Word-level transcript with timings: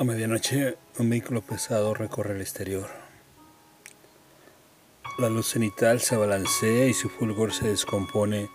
A 0.00 0.04
medianoche, 0.04 0.78
un 1.00 1.10
vehículo 1.10 1.42
pesado 1.42 1.92
recorre 1.92 2.32
el 2.32 2.40
exterior. 2.40 2.88
La 5.18 5.28
luz 5.28 5.48
cenital 5.48 6.00
se 6.00 6.16
balancea 6.16 6.86
y 6.86 6.94
su 6.94 7.08
fulgor 7.08 7.52
se 7.52 7.66
descompone 7.66 8.48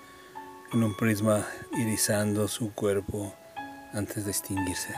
en 0.72 0.84
un 0.84 0.96
prisma 0.96 1.46
irisando 1.74 2.48
su 2.48 2.72
cuerpo 2.72 3.36
antes 3.92 4.24
de 4.24 4.32
extinguirse. 4.32 4.96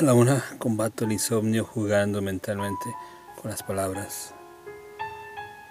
La 0.00 0.14
una 0.14 0.44
combato 0.58 1.06
el 1.06 1.10
insomnio 1.10 1.64
jugando 1.64 2.22
mentalmente 2.22 2.94
con 3.34 3.50
las 3.50 3.64
palabras. 3.64 4.32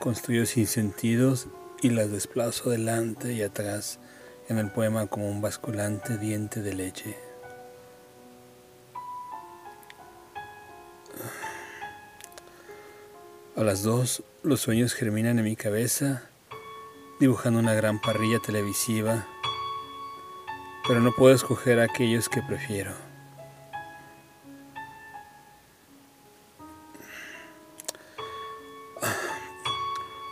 Construyo 0.02 0.46
sin 0.46 0.68
sentidos 0.68 1.48
y 1.82 1.92
las 1.92 2.12
desplazo 2.12 2.70
delante 2.70 3.34
y 3.34 3.42
atrás 3.42 4.01
en 4.52 4.58
el 4.58 4.70
poema 4.70 5.08
como 5.08 5.30
un 5.30 5.42
basculante 5.42 6.18
diente 6.18 6.62
de 6.62 6.74
leche. 6.74 7.18
A 13.56 13.64
las 13.64 13.82
dos, 13.84 14.24
los 14.44 14.60
sueños 14.60 14.94
germinan 14.94 15.40
en 15.40 15.46
mi 15.46 15.56
cabeza, 15.56 16.24
dibujando 17.22 17.60
una 17.60 17.74
gran 17.74 18.02
parrilla 18.02 18.40
televisiva, 18.40 19.26
pero 20.86 21.00
no 21.00 21.14
puedo 21.16 21.34
escoger 21.34 21.80
aquellos 21.80 22.28
que 22.28 22.42
prefiero. 22.42 22.92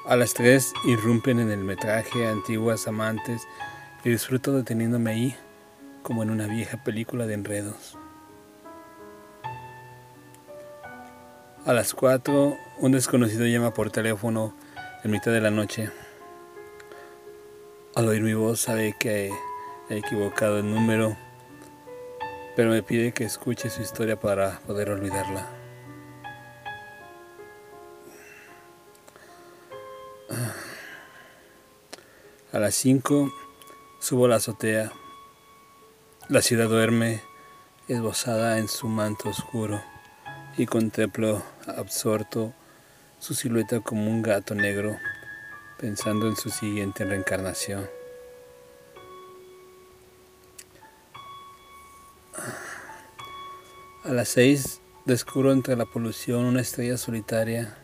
A 0.05 0.15
las 0.17 0.33
tres 0.33 0.73
irrumpen 0.85 1.39
en 1.39 1.51
el 1.51 1.59
metraje 1.59 2.27
antiguas 2.27 2.85
amantes 2.85 3.47
y 4.03 4.09
disfruto 4.09 4.53
deteniéndome 4.53 5.11
ahí 5.11 5.35
como 6.03 6.23
en 6.23 6.31
una 6.31 6.47
vieja 6.47 6.83
película 6.83 7.25
de 7.27 7.33
enredos. 7.33 7.97
A 11.65 11.73
las 11.73 11.93
cuatro, 11.93 12.57
un 12.79 12.91
desconocido 12.93 13.45
llama 13.45 13.73
por 13.73 13.91
teléfono 13.91 14.55
en 15.03 15.11
mitad 15.11 15.31
de 15.31 15.41
la 15.41 15.51
noche. 15.51 15.89
Al 17.95 18.07
oír 18.07 18.21
mi 18.21 18.33
voz 18.33 18.61
sabe 18.61 18.95
que 18.97 19.31
he 19.89 19.97
equivocado 19.97 20.59
el 20.59 20.71
número, 20.71 21.17
pero 22.55 22.71
me 22.71 22.81
pide 22.81 23.11
que 23.11 23.25
escuche 23.25 23.69
su 23.69 23.81
historia 23.81 24.19
para 24.19 24.59
poder 24.61 24.89
olvidarla. 24.89 25.47
A 32.51 32.57
las 32.57 32.73
5 32.75 33.31
subo 33.99 34.27
la 34.27 34.37
azotea. 34.37 34.91
La 36.29 36.41
ciudad 36.41 36.69
duerme, 36.69 37.21
esbozada 37.87 38.57
en 38.57 38.67
su 38.67 38.87
manto 38.87 39.29
oscuro, 39.29 39.81
y 40.57 40.65
contemplo 40.65 41.43
absorto 41.67 42.53
su 43.19 43.33
silueta 43.33 43.81
como 43.81 44.09
un 44.09 44.21
gato 44.21 44.55
negro, 44.55 44.97
pensando 45.77 46.27
en 46.27 46.37
su 46.37 46.49
siguiente 46.49 47.03
reencarnación. 47.03 47.89
A 54.05 54.13
las 54.13 54.29
6 54.29 54.79
descubro 55.05 55.51
entre 55.51 55.75
la 55.75 55.85
polución 55.85 56.45
una 56.45 56.61
estrella 56.61 56.97
solitaria, 56.97 57.77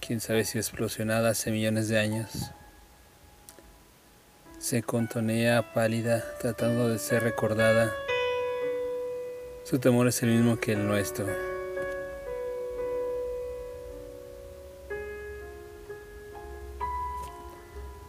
quién 0.00 0.20
sabe 0.20 0.44
si 0.44 0.58
explosionada 0.58 1.30
hace 1.30 1.52
millones 1.52 1.88
de 1.88 2.00
años 2.00 2.52
se 4.72 4.82
contonea 4.82 5.74
pálida, 5.74 6.24
tratando 6.40 6.88
de 6.88 6.98
ser 6.98 7.22
recordada. 7.22 7.92
Su 9.64 9.78
temor 9.78 10.08
es 10.08 10.22
el 10.22 10.30
mismo 10.30 10.58
que 10.58 10.72
el 10.72 10.86
nuestro. 10.86 11.26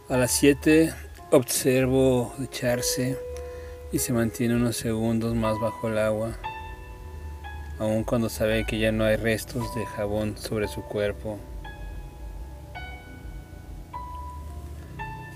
A 0.08 0.16
las 0.16 0.30
7 0.30 0.94
observo 1.32 2.32
echarse 2.42 3.18
y 3.92 3.98
se 3.98 4.14
mantiene 4.14 4.56
unos 4.56 4.78
segundos 4.78 5.34
más 5.34 5.60
bajo 5.60 5.88
el 5.88 5.98
agua, 5.98 6.38
aun 7.78 8.04
cuando 8.04 8.30
sabe 8.30 8.64
que 8.64 8.78
ya 8.78 8.90
no 8.90 9.04
hay 9.04 9.16
restos 9.16 9.74
de 9.74 9.84
jabón 9.84 10.38
sobre 10.38 10.66
su 10.68 10.80
cuerpo. 10.80 11.38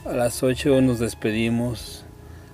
A 0.09 0.15
las 0.15 0.43
8 0.43 0.81
nos 0.81 1.01
despedimos. 1.01 2.07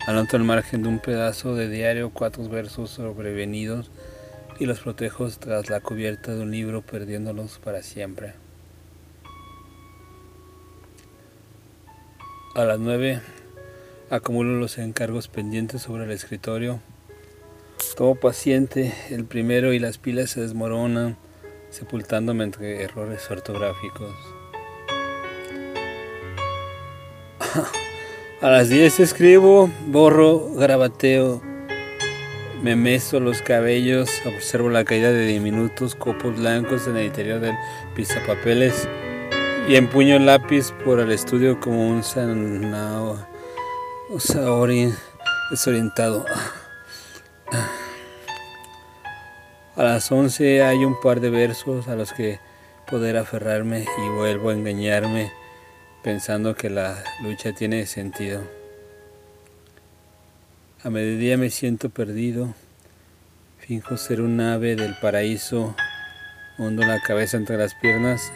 Anoto 0.09 0.37
al 0.37 0.43
margen 0.43 0.83
de 0.83 0.89
un 0.89 0.99
pedazo 0.99 1.55
de 1.55 1.69
diario 1.69 2.11
cuatro 2.11 2.49
versos 2.49 2.91
sobrevenidos 2.91 3.93
y 4.59 4.67
los 4.67 4.81
protejo 4.81 5.29
tras 5.31 5.71
la 5.71 5.79
cubierta 5.79 6.35
de 6.35 6.43
un 6.43 6.51
libro 6.51 6.83
perdiéndolos 6.83 7.61
para 7.61 7.85
siempre. 7.85 8.35
A 12.57 12.65
las 12.65 12.81
9 12.81 13.21
acumulo 14.11 14.59
los 14.59 14.77
encargos 14.79 15.29
pendientes 15.29 15.83
sobre 15.83 16.07
el 16.07 16.11
escritorio. 16.11 16.81
Tomo 17.97 18.17
paciente 18.17 18.93
el 19.11 19.27
primero 19.27 19.73
y 19.73 19.79
las 19.79 19.99
pilas 19.99 20.31
se 20.31 20.41
desmoronan 20.41 21.17
sepultándome 21.71 22.43
entre 22.43 22.83
errores 22.83 23.31
ortográficos. 23.31 24.34
A 28.41 28.51
las 28.51 28.69
10 28.69 29.01
escribo, 29.01 29.71
borro, 29.87 30.51
grabateo, 30.55 31.41
me 32.63 32.77
meso 32.77 33.21
los 33.21 33.43
cabellos, 33.43 34.11
observo 34.27 34.69
la 34.69 34.85
caída 34.85 35.11
de 35.13 35.27
diminutos 35.27 35.95
copos 35.95 36.37
blancos 36.39 36.87
en 36.87 36.97
el 36.97 37.07
interior 37.07 37.41
del 37.41 37.55
pizapapeles 37.95 38.89
y 39.69 39.77
empuño 39.77 40.17
el 40.17 40.27
lápiz 40.27 40.73
por 40.85 41.01
el 41.01 41.11
estudio 41.13 41.61
como 41.61 41.89
un 41.89 42.03
sanao, 42.03 43.19
desorientado. 45.51 46.25
A 49.77 49.83
las 49.83 50.11
11 50.11 50.63
hay 50.63 50.85
un 50.85 51.01
par 51.01 51.21
de 51.21 51.31
versos 51.31 51.89
a 51.89 51.97
los 51.97 52.13
que 52.13 52.41
poder 52.91 53.17
aferrarme 53.17 53.87
y 54.05 54.09
vuelvo 54.11 54.51
a 54.51 54.53
engañarme 54.53 55.44
pensando 56.05 56.55
que 56.55 56.69
la 56.69 57.03
lucha 57.23 57.55
tiene 57.55 57.87
sentido. 57.87 58.43
A 60.83 60.91
mediodía 60.91 61.39
me 61.39 61.49
siento 61.49 61.89
perdido, 61.89 62.55
finjo 63.59 63.97
ser 63.97 64.21
un 64.21 64.39
ave 64.39 64.77
del 64.77 64.95
paraíso, 65.01 65.75
hundo 66.59 66.85
la 66.85 67.01
cabeza 67.01 67.39
entre 67.39 67.57
las 67.57 67.75
piernas 67.75 68.31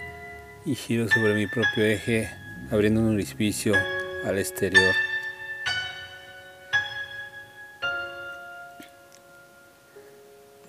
y 0.65 0.75
giro 0.77 1.09
sobre 1.09 1.35
mi 1.35 1.47
propio 1.47 1.85
eje, 1.85 2.31
abriendo 2.71 3.03
un 3.03 3.13
orificio 3.13 3.75
al 4.25 4.39
exterior. 4.39 4.95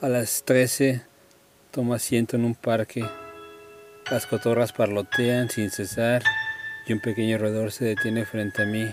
A 0.01 0.09
las 0.09 0.43
13 0.43 1.01
tomo 1.71 1.93
asiento 1.93 2.35
en 2.35 2.43
un 2.43 2.55
parque, 2.55 3.05
las 4.11 4.25
cotorras 4.25 4.73
parlotean 4.73 5.49
sin 5.49 5.71
cesar 5.71 6.23
y 6.89 6.93
un 6.93 6.99
pequeño 6.99 7.37
roedor 7.37 7.71
se 7.71 7.85
detiene 7.85 8.25
frente 8.25 8.63
a 8.63 8.65
mí, 8.65 8.89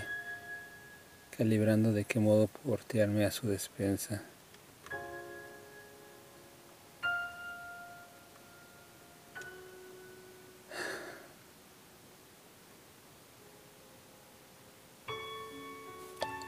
calibrando 1.35 1.91
de 1.91 2.05
qué 2.05 2.19
modo 2.19 2.47
portearme 2.47 3.25
a 3.25 3.31
su 3.31 3.47
despensa. 3.47 4.21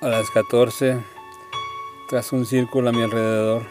A 0.02 0.08
las 0.08 0.30
14, 0.30 1.00
tras 2.10 2.32
un 2.32 2.46
círculo 2.46 2.90
a 2.90 2.92
mi 2.92 3.02
alrededor, 3.02 3.64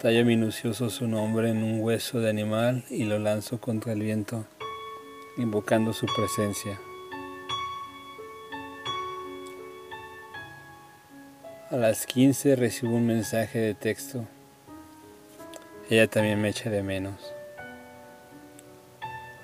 tallo 0.00 0.24
minucioso 0.24 0.90
su 0.90 1.08
nombre 1.08 1.50
en 1.50 1.64
un 1.64 1.80
hueso 1.80 2.20
de 2.20 2.30
animal 2.30 2.84
y 2.88 3.04
lo 3.04 3.18
lanzo 3.18 3.60
contra 3.60 3.92
el 3.92 4.00
viento 4.00 4.46
invocando 5.36 5.92
su 5.92 6.06
presencia. 6.06 6.80
A 11.70 11.76
las 11.76 12.06
15 12.06 12.56
recibo 12.56 12.94
un 12.94 13.06
mensaje 13.06 13.58
de 13.58 13.74
texto. 13.74 14.26
Ella 15.88 16.06
también 16.06 16.40
me 16.40 16.50
echa 16.50 16.68
de 16.68 16.82
menos. 16.82 17.32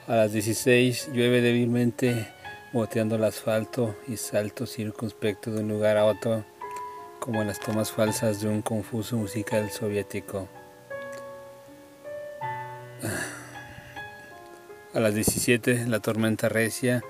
A 0.06 0.14
las 0.14 0.32
16 0.32 1.11
llueve 1.12 1.40
débilmente 1.40 2.29
boteando 2.73 3.17
el 3.17 3.25
asfalto 3.25 3.96
y 4.06 4.17
salto 4.17 4.67
circunspecto 4.67 5.50
de 5.50 5.61
un 5.61 5.69
lugar 5.69 5.96
a 5.96 6.05
otro 6.05 6.44
como 7.19 7.43
en 7.43 7.49
las 7.49 7.61
tomas 7.61 7.90
falsas 7.90 8.40
de 8.40 8.49
un 8.49 8.62
confuso 8.62 9.17
musical 9.17 9.70
soviético. 9.70 10.49
A 14.94 15.00
las 15.00 15.14
17 15.14 15.87
la 15.87 16.00
tormenta 16.00 16.49
recia 16.49 17.05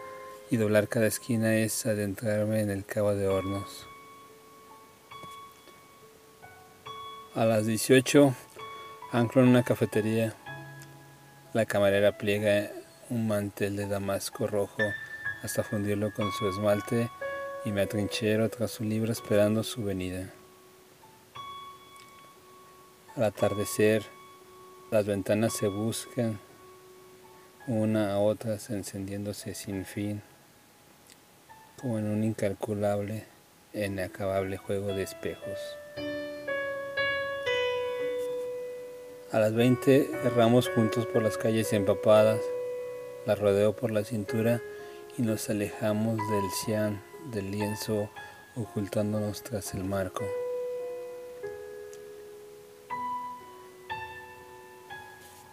y 0.51 0.57
doblar 0.57 0.89
cada 0.89 1.07
esquina 1.07 1.55
es 1.55 1.87
adentrarme 1.87 2.61
en 2.61 2.71
el 2.71 2.85
cabo 2.85 3.15
de 3.15 3.29
hornos. 3.29 3.87
A 7.37 7.45
las 7.45 7.67
18 7.67 8.35
anclo 9.13 9.43
en 9.43 9.49
una 9.51 9.63
cafetería. 9.63 10.35
La 11.53 11.67
camarera 11.67 12.19
pliega 12.19 12.73
un 13.11 13.29
mantel 13.29 13.77
de 13.77 13.87
damasco 13.87 14.49
rojo 14.49 14.83
hasta 15.45 15.63
fundirlo 15.63 16.13
con 16.13 16.33
su 16.33 16.49
esmalte 16.49 17.09
y 17.65 17.71
me 17.71 17.83
atrinchero 17.83 18.49
tras 18.49 18.73
su 18.73 18.83
libro 18.83 19.13
esperando 19.13 19.63
su 19.63 19.85
venida. 19.85 20.29
Al 23.15 23.23
atardecer, 23.23 24.03
las 24.91 25.07
ventanas 25.07 25.53
se 25.53 25.69
buscan 25.69 26.41
una 27.69 28.15
a 28.15 28.19
otras 28.19 28.71
encendiéndose 28.71 29.55
sin 29.55 29.85
fin, 29.85 30.23
como 31.79 31.99
en 31.99 32.09
un 32.09 32.25
incalculable, 32.25 33.27
inacabable 33.75 34.57
juego 34.57 34.89
de 34.89 35.03
espejos. 35.03 35.59
A 39.31 39.39
las 39.39 39.53
20 39.53 40.11
erramos 40.25 40.71
juntos 40.71 41.05
por 41.05 41.23
las 41.23 41.37
calles 41.37 41.75
empapadas, 41.75 42.41
la 43.27 43.35
rodeo 43.35 43.77
por 43.77 43.91
la 43.91 44.03
cintura 44.03 44.63
y 45.19 45.23
nos 45.23 45.51
alejamos 45.51 46.17
del 46.17 46.51
cian 46.65 47.03
del 47.31 47.51
lienzo 47.51 48.09
ocultándonos 48.57 49.43
tras 49.43 49.75
el 49.75 49.85
marco. 49.85 50.25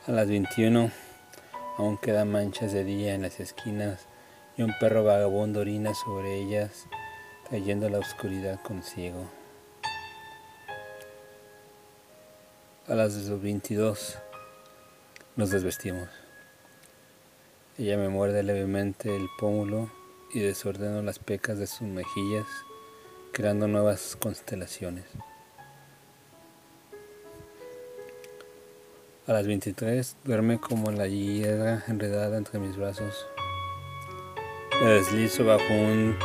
A 0.08 0.12
las 0.12 0.30
21 0.30 1.05
aún 1.78 1.98
quedan 1.98 2.32
manchas 2.32 2.72
de 2.74 2.84
día 2.84 3.14
en 3.16 3.22
las 3.22 3.40
esquinas 3.40 4.08
y 4.58 4.64
un 4.64 4.74
perro 4.80 5.04
vagabundo 5.04 5.60
orina 5.60 5.94
sobre 5.94 6.36
ellas, 6.42 6.88
trayendo 7.50 7.90
la 7.90 8.00
oscuridad 8.00 8.62
consigo. 8.62 9.30
A 12.88 12.96
las 12.96 13.42
22 13.42 14.18
nos 15.36 15.50
desvestimos. 15.50 16.08
Ella 17.78 17.98
me 17.98 18.08
muerde 18.10 18.44
levemente 18.44 19.14
el 19.14 19.28
pómulo 19.38 19.92
y 20.34 20.40
desordeno 20.40 21.02
las 21.02 21.20
pecas 21.20 21.58
de 21.58 21.68
sus 21.68 21.88
mejillas, 21.88 22.46
creando 23.34 23.68
nuevas 23.68 24.16
constelaciones. 24.16 25.04
A 29.28 29.34
las 29.34 29.48
23 29.48 30.18
duerme 30.24 30.60
como 30.60 30.92
la 30.92 31.08
hiedra 31.08 31.84
enredada 31.88 32.38
entre 32.38 32.60
mis 32.60 32.78
brazos. 32.78 33.26
Me 34.84 34.92
deslizo 34.92 35.44
bajo 35.44 35.74
un 35.74 36.16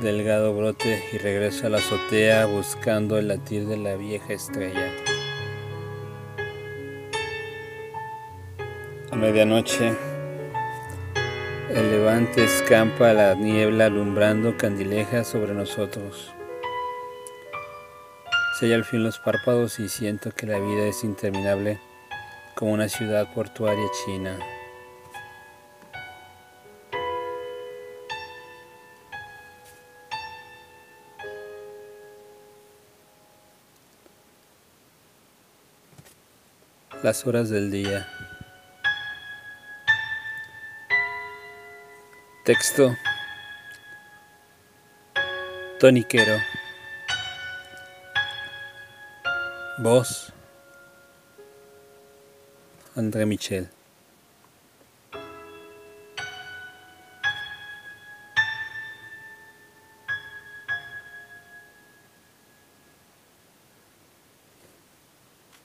delgado 0.00 0.54
brote 0.54 1.04
y 1.12 1.18
regreso 1.18 1.66
a 1.66 1.68
la 1.68 1.76
azotea 1.76 2.46
buscando 2.46 3.18
el 3.18 3.28
latir 3.28 3.66
de 3.66 3.76
la 3.76 3.96
vieja 3.96 4.32
estrella. 4.32 4.90
A 9.10 9.16
medianoche, 9.16 9.94
el 11.74 11.90
levante 11.90 12.44
escampa 12.44 13.12
la 13.12 13.34
niebla 13.34 13.86
alumbrando 13.86 14.56
candilejas 14.56 15.26
sobre 15.26 15.52
nosotros. 15.52 16.32
Sella 18.58 18.76
al 18.76 18.86
fin 18.86 19.04
los 19.04 19.18
párpados 19.18 19.78
y 19.80 19.90
siento 19.90 20.30
que 20.30 20.46
la 20.46 20.58
vida 20.58 20.86
es 20.86 21.04
interminable 21.04 21.78
como 22.58 22.72
una 22.72 22.88
ciudad 22.88 23.32
portuaria 23.32 23.88
china. 24.04 24.36
Las 37.04 37.24
horas 37.28 37.48
del 37.48 37.70
día. 37.70 38.08
Texto. 42.44 42.92
Toniquero. 45.78 46.34
Voz. 49.78 50.32
Andrei 52.98 53.26
Michel. 53.26 53.77